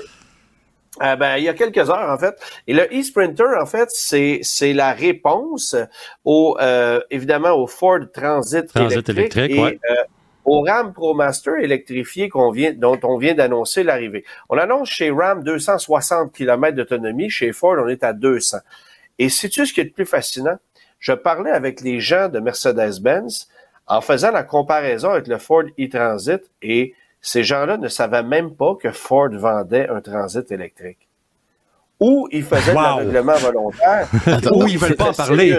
euh, 1.01 1.15
ben, 1.15 1.38
il 1.38 1.44
y 1.44 1.49
a 1.49 1.53
quelques 1.53 1.89
heures, 1.89 2.09
en 2.09 2.17
fait. 2.17 2.35
Et 2.67 2.73
le 2.73 2.83
e-Sprinter, 2.83 3.59
en 3.61 3.65
fait, 3.65 3.89
c'est, 3.91 4.39
c'est 4.41 4.73
la 4.73 4.94
réponse 4.94 5.75
au, 6.25 6.57
euh, 6.59 6.99
évidemment, 7.11 7.51
au 7.51 7.67
Ford 7.67 7.99
Transit, 8.13 8.65
électrique, 8.75 9.38
et, 9.38 9.59
euh, 9.61 9.95
au 10.45 10.62
Ram 10.62 10.93
ProMaster 10.93 11.51
électrifié 11.62 12.29
qu'on 12.29 12.51
vient, 12.51 12.74
dont 12.74 13.00
on 13.03 13.17
vient 13.17 13.33
d'annoncer 13.33 13.83
l'arrivée. 13.83 14.24
On 14.50 14.57
annonce 14.57 14.89
chez 14.89 15.12
Ram 15.12 15.43
260 15.43 16.31
km 16.31 16.75
d'autonomie. 16.75 17.29
Chez 17.29 17.51
Ford, 17.51 17.75
on 17.79 17.88
est 17.88 18.03
à 18.03 18.13
200. 18.13 18.57
Et 19.19 19.29
sais-tu 19.29 19.65
ce 19.65 19.74
qui 19.74 19.81
est 19.81 19.86
le 19.86 19.89
plus 19.91 20.05
fascinant? 20.05 20.57
Je 21.00 21.13
parlais 21.13 21.51
avec 21.51 21.81
les 21.81 22.00
gens 22.00 22.29
de 22.29 22.39
Mercedes-Benz 22.39 23.50
en 23.88 24.01
faisant 24.01 24.31
la 24.31 24.43
comparaison 24.43 25.12
avec 25.12 25.27
le 25.27 25.38
Ford 25.38 25.63
e-Transit 25.79 26.41
et 26.62 26.93
ces 27.21 27.43
gens-là 27.43 27.77
ne 27.77 27.88
savaient 27.88 28.24
même 28.24 28.55
pas 28.55 28.75
que 28.75 28.91
Ford 28.91 29.29
vendait 29.31 29.88
un 29.89 30.01
transit 30.01 30.51
électrique. 30.51 31.07
Ou 32.00 32.27
ils 32.31 32.43
faisaient 32.43 32.74
wow. 32.74 32.81
l'aveuglement 32.81 33.36
volontaire. 33.36 34.07
ou 34.53 34.67
ils 34.67 34.77
veulent 34.77 34.95
pas 34.95 35.09
en 35.09 35.13
parler. 35.13 35.57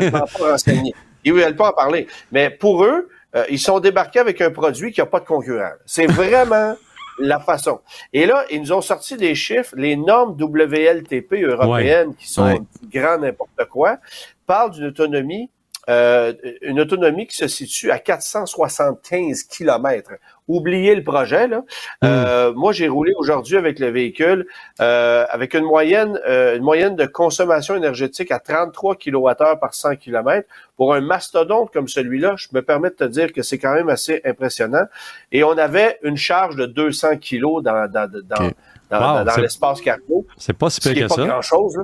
Ils 1.24 1.32
veulent 1.32 1.56
pas 1.56 1.70
en 1.70 1.72
parler. 1.72 2.06
Mais 2.30 2.48
pour 2.48 2.84
eux, 2.84 3.08
euh, 3.34 3.44
ils 3.50 3.58
sont 3.58 3.80
débarqués 3.80 4.20
avec 4.20 4.40
un 4.40 4.50
produit 4.50 4.92
qui 4.92 5.00
n'a 5.00 5.06
pas 5.06 5.20
de 5.20 5.26
concurrent. 5.26 5.72
C'est 5.84 6.06
vraiment 6.06 6.76
la 7.18 7.40
façon. 7.40 7.80
Et 8.12 8.26
là, 8.26 8.44
ils 8.50 8.60
nous 8.60 8.72
ont 8.72 8.80
sorti 8.80 9.16
des 9.16 9.34
chiffres. 9.34 9.74
Les 9.76 9.96
normes 9.96 10.36
WLTP 10.40 11.42
européennes, 11.42 12.14
qui 12.14 12.28
sont 12.28 12.64
grand 12.92 13.18
n'importe 13.18 13.64
quoi, 13.70 13.98
parlent 14.46 14.70
d'une 14.70 14.86
autonomie 14.86 15.50
euh, 15.88 16.34
une 16.60 16.80
autonomie 16.80 17.26
qui 17.26 17.36
se 17.36 17.48
situe 17.48 17.90
à 17.90 17.98
475 17.98 19.44
km. 19.44 20.12
Oubliez 20.46 20.94
le 20.94 21.02
projet. 21.02 21.48
Là. 21.48 21.58
Hmm. 22.02 22.06
Euh, 22.06 22.52
moi, 22.54 22.72
j'ai 22.72 22.88
roulé 22.88 23.12
aujourd'hui 23.16 23.56
avec 23.56 23.78
le 23.78 23.88
véhicule 23.88 24.46
euh, 24.80 25.24
avec 25.30 25.54
une 25.54 25.64
moyenne, 25.64 26.18
une 26.26 26.62
moyenne 26.62 26.96
de 26.96 27.06
consommation 27.06 27.74
énergétique 27.74 28.30
à 28.30 28.38
33 28.38 28.96
kWh 28.96 29.58
par 29.60 29.74
100 29.74 29.96
km. 29.96 30.46
Pour 30.76 30.94
un 30.94 31.00
mastodonte 31.00 31.72
comme 31.72 31.88
celui-là, 31.88 32.34
je 32.36 32.48
me 32.52 32.62
permets 32.62 32.90
de 32.90 32.94
te 32.94 33.04
dire 33.04 33.32
que 33.32 33.42
c'est 33.42 33.58
quand 33.58 33.74
même 33.74 33.88
assez 33.88 34.20
impressionnant. 34.24 34.84
Et 35.32 35.42
on 35.42 35.56
avait 35.56 35.98
une 36.02 36.16
charge 36.16 36.56
de 36.56 36.66
200 36.66 37.16
kg 37.16 37.62
dans, 37.62 37.90
dans, 37.90 38.10
dans, 38.10 39.24
dans, 39.24 39.36
l'espace 39.36 39.80
cargo. 39.80 40.26
C'est 40.36 40.56
pas 40.56 40.70
si 40.70 40.80
que 40.80 41.08
pas 41.08 41.26
grand-chose. 41.26 41.78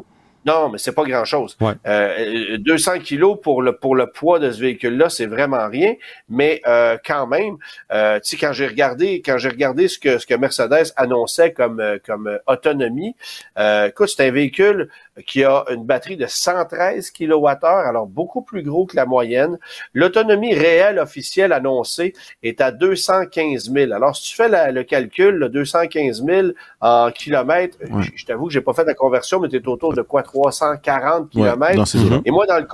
Non, 0.45 0.69
mais 0.69 0.79
c'est 0.79 0.93
pas 0.93 1.05
grand-chose. 1.05 1.57
200 1.59 1.67
euh, 1.87 2.99
kilos 2.99 3.39
pour 3.43 3.63
le 3.63 3.77
pour 3.77 3.97
le 3.97 4.09
poids 4.09 4.39
de 4.39 4.51
ce 4.51 4.61
véhicule-là, 4.61 5.09
c'est 5.09 5.27
vraiment 5.27 5.69
rien. 5.69 5.95
Mais 6.29 6.61
euh, 6.67 6.99
quand 7.05 7.27
même, 7.27 7.57
euh, 7.93 8.21
tu 8.21 8.31
sais, 8.31 8.37
quand 8.37 8.53
j'ai 8.53 8.67
regardé 8.67 9.23
quand 9.25 9.39
j'ai 9.39 9.49
regardé 9.49 9.89
ce 9.89 9.99
que 9.99 10.19
ce 10.19 10.27
que 10.27 10.35
Mercedes 10.35 10.93
annonçait 10.97 11.53
comme 11.53 11.83
comme 12.07 12.39
autonomie, 12.47 13.17
écoute, 13.57 14.09
c'est 14.15 14.27
un 14.27 14.31
véhicule 14.31 14.91
qui 15.27 15.45
a 15.45 15.65
une 15.71 15.85
batterie 15.85 16.17
de 16.17 16.27
113 16.27 17.13
kWh, 17.13 17.65
alors 17.65 18.07
beaucoup 18.07 18.43
plus 18.43 18.63
gros 18.63 18.87
que 18.87 18.97
la 18.97 19.07
moyenne. 19.07 19.59
L'autonomie 19.93 20.55
réelle 20.55 20.99
officielle 20.99 21.53
annoncée 21.53 22.15
est 22.43 22.61
à 22.61 22.73
215 22.73 23.73
000. 23.73 23.93
Alors, 23.93 24.17
si 24.17 24.31
tu 24.31 24.37
fais 24.37 24.73
le 24.73 24.83
calcul, 24.83 25.35
le 25.37 25.49
215 25.49 26.25
000 26.25 26.49
en 26.81 27.11
kilomètres, 27.13 27.79
je, 28.17 28.25
t'avoue 28.25 28.47
que 28.47 28.53
j'ai 28.53 28.61
pas 28.61 28.75
fait 28.75 28.85
la 28.85 28.95
conversion, 28.95 29.39
mais 29.41 29.49
tu 29.49 29.57
es 29.57 29.69
autour 29.69 29.95
de 29.95 30.03
quoi? 30.03 30.23
340 30.23 31.31
kilomètres? 31.31 31.85
et 32.25 32.31
moi, 32.31 32.47
dans 32.47 32.59
le 32.59 32.67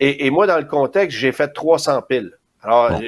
et, 0.00 0.26
et 0.26 0.30
moi, 0.30 0.46
dans 0.46 0.58
le 0.58 0.64
contexte, 0.64 1.16
j'ai 1.18 1.32
fait 1.32 1.48
300 1.48 2.02
piles. 2.08 2.32
Alors, 2.62 2.98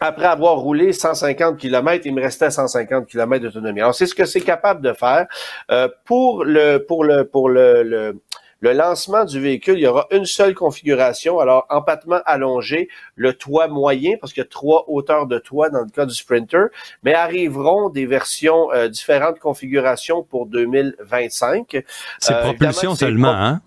après 0.00 0.26
avoir 0.26 0.56
roulé 0.56 0.92
150 0.92 1.58
km, 1.58 2.06
il 2.06 2.14
me 2.14 2.22
restait 2.22 2.50
150 2.50 3.06
km 3.06 3.44
d'autonomie. 3.44 3.80
Alors, 3.80 3.94
c'est 3.94 4.06
ce 4.06 4.14
que 4.14 4.24
c'est 4.24 4.40
capable 4.40 4.80
de 4.80 4.94
faire. 4.94 5.26
Euh, 5.70 5.88
pour 6.04 6.44
le 6.44 6.78
pour 6.78 7.04
le 7.04 7.24
pour 7.24 7.50
le, 7.50 7.82
le, 7.82 8.20
le, 8.60 8.72
lancement 8.72 9.26
du 9.26 9.38
véhicule, 9.40 9.74
il 9.74 9.82
y 9.82 9.86
aura 9.86 10.06
une 10.10 10.24
seule 10.24 10.54
configuration. 10.54 11.38
Alors, 11.38 11.66
empattement 11.68 12.20
allongé, 12.24 12.88
le 13.14 13.34
toit 13.34 13.68
moyen, 13.68 14.16
parce 14.18 14.32
qu'il 14.32 14.42
y 14.42 14.46
a 14.46 14.48
trois 14.48 14.86
hauteurs 14.88 15.26
de 15.26 15.38
toit 15.38 15.68
dans 15.68 15.80
le 15.80 15.90
cas 15.90 16.06
du 16.06 16.14
Sprinter, 16.14 16.68
mais 17.02 17.12
arriveront 17.12 17.90
des 17.90 18.06
versions 18.06 18.72
euh, 18.72 18.88
différentes 18.88 19.38
configurations 19.38 20.22
pour 20.22 20.46
2025. 20.46 21.84
C'est 22.18 22.32
euh, 22.32 22.42
propulsion 22.42 22.94
seulement, 22.94 23.32
hein? 23.32 23.60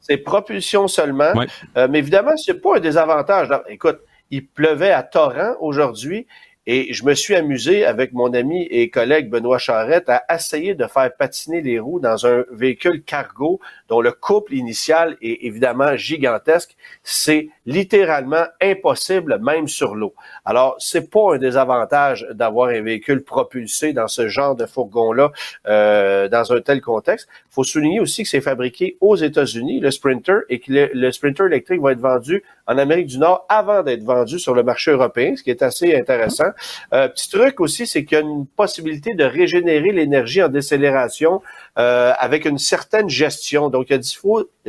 C'est 0.00 0.16
propulsion 0.16 0.88
seulement. 0.88 1.32
Euh, 1.76 1.86
mais 1.88 2.00
évidemment, 2.00 2.36
c'est 2.36 2.60
pas 2.60 2.76
un 2.76 2.80
désavantage. 2.80 3.48
écoute, 3.68 4.00
il 4.32 4.48
pleuvait 4.48 4.90
à 4.90 5.04
torrent 5.04 5.54
aujourd'hui 5.60 6.26
et 6.66 6.92
je 6.92 7.04
me 7.04 7.14
suis 7.14 7.34
amusé 7.34 7.84
avec 7.84 8.12
mon 8.12 8.32
ami 8.34 8.62
et 8.70 8.88
collègue 8.88 9.28
Benoît 9.28 9.58
Charrette 9.58 10.08
à 10.08 10.22
essayer 10.32 10.74
de 10.74 10.86
faire 10.86 11.10
patiner 11.16 11.60
les 11.60 11.80
roues 11.80 11.98
dans 11.98 12.24
un 12.24 12.44
véhicule 12.52 13.02
cargo 13.02 13.58
dont 13.88 14.00
le 14.00 14.12
couple 14.12 14.54
initial 14.54 15.16
est 15.22 15.44
évidemment 15.44 15.96
gigantesque. 15.96 16.76
C'est 17.02 17.48
littéralement 17.66 18.44
impossible 18.60 19.40
même 19.42 19.66
sur 19.66 19.96
l'eau. 19.96 20.14
Alors, 20.44 20.76
c'est 20.78 21.10
pas 21.10 21.34
un 21.34 21.38
désavantage 21.38 22.26
d'avoir 22.30 22.68
un 22.68 22.82
véhicule 22.82 23.24
propulsé 23.24 23.92
dans 23.92 24.08
ce 24.08 24.28
genre 24.28 24.54
de 24.54 24.66
fourgon-là 24.66 25.32
euh, 25.66 26.28
dans 26.28 26.52
un 26.52 26.60
tel 26.60 26.80
contexte. 26.80 27.28
Faut 27.50 27.64
souligner 27.64 27.98
aussi 27.98 28.22
que 28.22 28.28
c'est 28.28 28.40
fabriqué 28.40 28.96
aux 29.00 29.16
États-Unis, 29.16 29.80
le 29.80 29.90
Sprinter, 29.90 30.42
et 30.48 30.60
que 30.60 30.90
le 30.94 31.10
Sprinter 31.10 31.46
électrique 31.46 31.80
va 31.80 31.92
être 31.92 32.00
vendu 32.00 32.44
en 32.66 32.78
Amérique 32.78 33.08
du 33.08 33.18
Nord 33.18 33.46
avant 33.48 33.82
d'être 33.82 34.04
vendu 34.04 34.38
sur 34.38 34.54
le 34.54 34.62
marché 34.62 34.92
européen, 34.92 35.34
ce 35.36 35.42
qui 35.42 35.50
est 35.50 35.62
assez 35.62 35.94
intéressant. 35.94 36.51
Euh, 36.92 37.08
petit 37.08 37.28
truc 37.30 37.60
aussi, 37.60 37.86
c'est 37.86 38.04
qu'il 38.04 38.18
y 38.18 38.20
a 38.20 38.24
une 38.24 38.46
possibilité 38.46 39.14
de 39.14 39.24
régénérer 39.24 39.90
l'énergie 39.92 40.42
en 40.42 40.48
décélération 40.48 41.42
euh, 41.78 42.12
avec 42.18 42.44
une 42.44 42.58
certaine 42.58 43.08
gestion. 43.08 43.68
Donc, 43.68 43.86
il 43.88 43.92
y, 43.92 43.94
a 43.94 43.98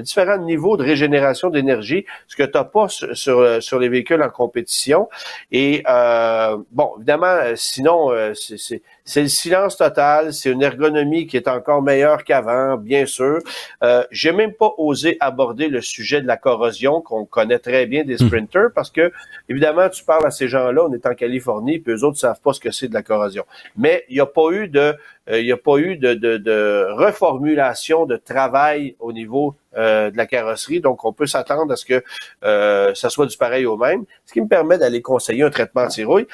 différents 0.01 0.37
niveaux 0.37 0.77
de 0.77 0.83
régénération 0.83 1.49
d'énergie, 1.49 2.05
ce 2.27 2.35
que 2.35 2.43
tu 2.43 2.57
n'as 2.57 2.63
pas 2.63 2.87
sur, 2.87 3.61
sur, 3.61 3.79
les 3.79 3.89
véhicules 3.89 4.21
en 4.21 4.29
compétition. 4.29 5.09
Et 5.51 5.83
euh, 5.87 6.57
bon, 6.71 6.93
évidemment, 6.97 7.25
euh, 7.27 7.53
sinon, 7.55 8.11
euh, 8.11 8.33
c'est 8.33 8.81
c'est 9.05 9.21
le 9.21 9.27
silence 9.27 9.75
total, 9.75 10.33
c'est 10.33 10.49
une 10.49 10.63
ergonomie 10.63 11.27
qui 11.27 11.35
est 11.35 11.49
encore 11.49 11.81
meilleure 11.81 12.23
qu'avant, 12.23 12.77
bien 12.77 13.05
sûr. 13.05 13.39
Euh, 13.83 14.03
J'ai 14.11 14.31
même 14.31 14.53
pas 14.53 14.73
osé 14.77 15.17
aborder 15.19 15.67
le 15.67 15.81
sujet 15.81 16.21
de 16.21 16.27
la 16.27 16.37
corrosion 16.37 17.01
qu'on 17.01 17.25
connaît 17.25 17.59
très 17.59 17.85
bien 17.85 18.05
des 18.05 18.15
hmm. 18.15 18.27
sprinters 18.27 18.69
parce 18.73 18.89
que 18.89 19.11
évidemment 19.49 19.89
tu 19.89 20.03
parles 20.05 20.25
à 20.25 20.31
ces 20.31 20.47
gens-là, 20.47 20.85
on 20.87 20.93
est 20.93 21.05
en 21.05 21.15
Californie, 21.15 21.79
puis 21.79 21.93
eux 21.93 22.03
autres 22.05 22.17
savent 22.17 22.39
pas 22.39 22.53
ce 22.53 22.61
que 22.61 22.71
c'est 22.71 22.87
de 22.87 22.93
la 22.93 23.03
corrosion. 23.03 23.43
Mais 23.75 24.05
il 24.07 24.15
n'y 24.15 24.21
a 24.21 24.25
pas 24.25 24.51
eu 24.51 24.69
de 24.69 24.79
euh, 24.79 25.22
il 25.31 25.45
n'y 25.45 25.51
a 25.51 25.57
pas 25.57 25.77
eu 25.77 25.97
de, 25.97 26.13
de, 26.13 26.37
de, 26.37 26.87
reformulation 26.91 28.05
de 28.05 28.17
travail 28.17 28.95
au 28.99 29.13
niveau 29.13 29.55
euh, 29.77 30.11
de 30.11 30.17
la 30.17 30.25
carrosserie, 30.25 30.81
donc 30.81 31.05
on 31.05 31.13
peut 31.13 31.27
s'attendre 31.27 31.71
à 31.71 31.75
ce 31.75 31.85
que 31.85 32.03
euh, 32.43 32.93
ça 32.93 33.09
soit 33.09 33.25
du 33.25 33.37
pareil 33.37 33.65
au 33.65 33.77
même, 33.77 34.03
ce 34.25 34.33
qui 34.33 34.41
me 34.41 34.47
permet 34.47 34.77
d'aller 34.77 35.01
conseiller 35.01 35.43
un 35.43 35.49
traitement 35.49 35.83
anti-rouille. 35.83 36.27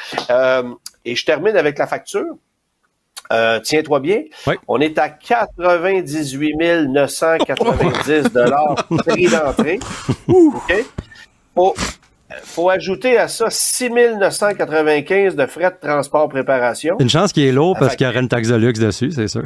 et 1.05 1.15
je 1.15 1.25
termine 1.25 1.55
avec 1.55 1.77
la 1.77 1.87
facture. 1.87 2.35
Euh, 3.31 3.59
Tiens-toi 3.59 3.99
bien. 3.99 4.23
On 4.67 4.79
est 4.81 4.97
à 4.97 5.09
98 5.09 6.87
990 6.87 8.23
dollars 8.33 8.75
prix 9.05 9.27
d'entrée. 9.27 9.79
OK? 10.27 10.85
Faut, 11.53 11.75
faut 12.43 12.69
ajouter 12.69 13.17
à 13.17 13.27
ça 13.27 13.49
6 13.49 13.89
995 13.89 15.35
de 15.35 15.45
frais 15.45 15.71
de 15.71 15.87
transport 15.87 16.29
préparation. 16.29 16.97
Une 16.99 17.09
chance 17.09 17.33
qu'il 17.33 17.43
est 17.43 17.51
lourd 17.51 17.75
parce 17.77 17.95
qu'il 17.95 18.05
y 18.05 18.09
aurait 18.09 18.19
une 18.19 18.29
taxe 18.29 18.49
de 18.49 18.55
luxe 18.55 18.79
dessus, 18.79 19.11
c'est 19.11 19.27
sûr. 19.27 19.45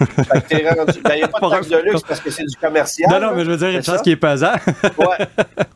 Ben, 0.00 0.42
il 0.50 1.16
n'y 1.16 1.22
a 1.22 1.28
pas 1.28 1.40
de 1.40 1.50
taxe 1.50 1.68
de 1.68 1.76
luxe 1.78 2.02
parce 2.02 2.20
que 2.20 2.30
c'est 2.30 2.44
du 2.44 2.56
commercial. 2.56 3.10
Non, 3.10 3.20
non, 3.20 3.34
mais 3.34 3.44
je 3.44 3.50
veux 3.50 3.56
dire, 3.56 3.68
une 3.68 3.82
chance 3.82 4.02
qu'il 4.02 4.12
est 4.12 4.16
pesant. 4.16 4.52
ouais, 4.98 5.26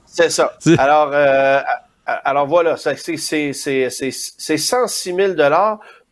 c'est 0.06 0.30
ça. 0.30 0.52
Alors, 0.78 1.10
euh, 1.12 1.60
alors 2.06 2.46
voilà, 2.46 2.76
c'est 2.76 2.96
106 2.96 3.54
000 5.14 5.34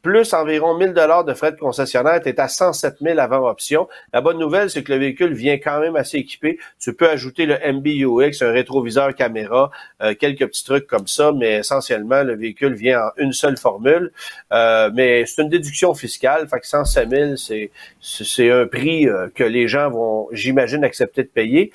plus 0.06 0.32
environ 0.34 0.78
1000 0.78 0.92
dollars 0.92 1.24
de 1.24 1.34
frais 1.34 1.50
de 1.50 1.56
concessionnaire, 1.56 2.20
tu 2.22 2.28
es 2.28 2.40
à 2.40 2.46
107 2.46 2.98
000 3.00 3.18
avant 3.18 3.48
option. 3.48 3.88
La 4.12 4.20
bonne 4.20 4.38
nouvelle, 4.38 4.70
c'est 4.70 4.84
que 4.84 4.92
le 4.92 5.00
véhicule 5.00 5.34
vient 5.34 5.58
quand 5.58 5.80
même 5.80 5.96
assez 5.96 6.18
équipé. 6.18 6.60
Tu 6.78 6.94
peux 6.94 7.10
ajouter 7.10 7.44
le 7.44 7.56
MBUX, 7.56 8.40
un 8.42 8.52
rétroviseur 8.52 9.16
caméra, 9.16 9.72
euh, 10.00 10.14
quelques 10.14 10.46
petits 10.46 10.64
trucs 10.64 10.86
comme 10.86 11.08
ça, 11.08 11.32
mais 11.32 11.54
essentiellement, 11.54 12.22
le 12.22 12.36
véhicule 12.36 12.74
vient 12.74 13.00
en 13.00 13.10
une 13.16 13.32
seule 13.32 13.56
formule. 13.56 14.12
Euh, 14.52 14.92
mais 14.94 15.26
c'est 15.26 15.42
une 15.42 15.48
déduction 15.48 15.92
fiscale, 15.92 16.46
fait 16.46 16.60
que 16.60 16.68
107 16.68 17.10
000, 17.10 17.36
c'est, 17.36 17.72
c'est 18.00 18.52
un 18.52 18.68
prix 18.68 19.08
euh, 19.08 19.26
que 19.34 19.42
les 19.42 19.66
gens 19.66 19.90
vont, 19.90 20.28
j'imagine, 20.30 20.84
accepter 20.84 21.24
de 21.24 21.28
payer. 21.28 21.72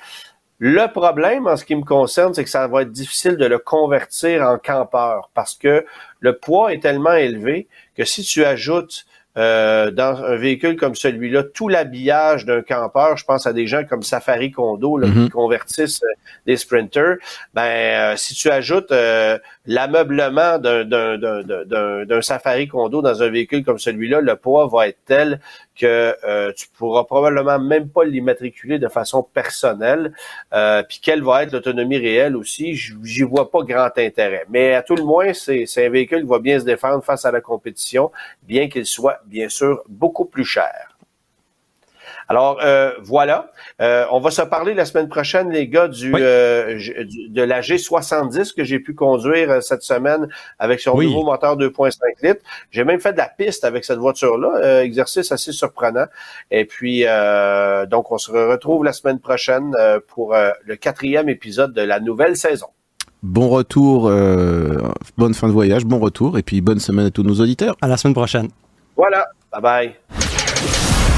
Le 0.64 0.86
problème, 0.86 1.48
en 1.48 1.56
ce 1.56 1.64
qui 1.64 1.74
me 1.74 1.82
concerne, 1.82 2.34
c'est 2.34 2.44
que 2.44 2.50
ça 2.50 2.68
va 2.68 2.82
être 2.82 2.92
difficile 2.92 3.36
de 3.36 3.46
le 3.46 3.58
convertir 3.58 4.42
en 4.42 4.58
campeur 4.58 5.28
parce 5.34 5.56
que 5.56 5.84
le 6.20 6.36
poids 6.36 6.72
est 6.72 6.78
tellement 6.78 7.14
élevé 7.14 7.66
que 7.96 8.04
si 8.04 8.22
tu 8.22 8.44
ajoutes 8.44 9.04
euh, 9.36 9.90
dans 9.90 10.22
un 10.22 10.36
véhicule 10.36 10.76
comme 10.76 10.94
celui-là, 10.94 11.42
tout 11.42 11.66
l'habillage 11.66 12.44
d'un 12.44 12.62
campeur, 12.62 13.16
je 13.16 13.24
pense 13.24 13.44
à 13.48 13.52
des 13.52 13.66
gens 13.66 13.82
comme 13.82 14.04
Safari 14.04 14.52
Condo 14.52 14.98
là, 14.98 15.08
qui 15.08 15.18
mhm. 15.18 15.30
convertissent 15.30 16.04
euh, 16.04 16.14
des 16.46 16.56
sprinters, 16.56 17.16
ben 17.54 17.62
euh, 18.12 18.16
si 18.16 18.34
tu 18.34 18.48
ajoutes 18.48 18.92
l'ameublement 19.66 20.58
d'un 20.58 22.22
Safari 22.22 22.68
Condo 22.68 23.02
dans 23.02 23.22
un 23.22 23.28
véhicule 23.28 23.64
comme 23.64 23.78
celui-là, 23.78 24.20
le 24.20 24.36
poids 24.36 24.66
va 24.66 24.88
être 24.88 24.98
tel 25.06 25.40
que 25.76 26.16
euh, 26.24 26.52
tu 26.56 26.66
pourras 26.76 27.04
probablement 27.04 27.58
même 27.58 27.88
pas 27.88 28.04
l'immatriculer 28.04 28.78
de 28.78 28.88
façon 28.88 29.22
personnelle. 29.22 30.12
Euh, 30.52 30.82
puis 30.82 31.00
quelle 31.02 31.22
va 31.22 31.44
être 31.44 31.52
l'autonomie 31.52 31.98
réelle 31.98 32.36
aussi, 32.36 32.74
j'y 32.74 33.22
vois 33.22 33.50
pas 33.50 33.62
grand 33.62 33.96
intérêt. 33.96 34.44
Mais 34.50 34.74
à 34.74 34.82
tout 34.82 34.96
le 34.96 35.04
moins, 35.04 35.32
c'est 35.32 35.66
un 35.76 35.90
véhicule 35.90 36.22
qui 36.22 36.28
va 36.28 36.38
bien 36.38 36.58
se 36.58 36.64
défendre 36.64 37.02
face 37.02 37.24
à 37.24 37.30
la 37.30 37.40
compétition, 37.40 38.10
bien 38.42 38.68
qu'il 38.68 38.86
soit 38.86 39.20
bien 39.26 39.48
sûr 39.48 39.82
beaucoup 39.88 40.24
plus 40.24 40.44
cher. 40.44 40.91
Alors 42.32 42.60
euh, 42.64 42.92
voilà, 43.02 43.50
euh, 43.82 44.06
on 44.10 44.18
va 44.18 44.30
se 44.30 44.40
parler 44.40 44.72
la 44.72 44.86
semaine 44.86 45.08
prochaine, 45.08 45.50
les 45.50 45.68
gars, 45.68 45.86
du, 45.86 46.14
euh, 46.14 46.78
de 47.28 47.42
la 47.42 47.60
G70 47.60 48.54
que 48.54 48.64
j'ai 48.64 48.78
pu 48.78 48.94
conduire 48.94 49.62
cette 49.62 49.82
semaine 49.82 50.28
avec 50.58 50.80
son 50.80 50.96
nouveau 50.98 51.24
moteur 51.24 51.58
2.5 51.58 51.98
litres. 52.22 52.40
J'ai 52.70 52.84
même 52.84 53.00
fait 53.00 53.12
de 53.12 53.18
la 53.18 53.28
piste 53.28 53.64
avec 53.64 53.84
cette 53.84 53.98
voiture-là, 53.98 54.82
exercice 54.82 55.30
assez 55.30 55.52
surprenant. 55.52 56.06
Et 56.50 56.64
puis 56.64 57.04
donc 57.90 58.10
on 58.10 58.18
se 58.18 58.32
retrouve 58.32 58.82
la 58.82 58.94
semaine 58.94 59.18
prochaine 59.18 59.74
pour 60.08 60.34
le 60.34 60.76
quatrième 60.76 61.28
épisode 61.28 61.74
de 61.74 61.82
la 61.82 62.00
nouvelle 62.00 62.38
saison. 62.38 62.68
Bon 63.22 63.50
retour, 63.50 64.10
bonne 65.18 65.34
fin 65.34 65.48
de 65.48 65.52
voyage, 65.52 65.84
bon 65.84 65.98
retour, 65.98 66.38
et 66.38 66.42
puis 66.42 66.62
bonne 66.62 66.80
semaine 66.80 67.06
à 67.06 67.10
tous 67.10 67.24
nos 67.24 67.40
auditeurs. 67.40 67.76
À 67.82 67.88
la 67.88 67.98
semaine 67.98 68.14
prochaine. 68.14 68.48
Voilà, 68.96 69.26
bye 69.52 69.60
bye. 69.60 70.31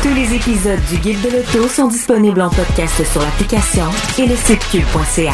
Tous 0.05 0.13
les 0.13 0.35
épisodes 0.35 0.85
du 0.91 0.99
Guide 0.99 1.23
de 1.23 1.31
l'auto 1.31 1.67
sont 1.67 1.89
disponibles 1.89 2.43
en 2.43 2.51
podcast 2.51 3.03
sur 3.11 3.23
l'application 3.23 3.87
et 4.19 4.27
le 4.27 4.37
site 4.37 4.61
cube.ca. 4.71 5.33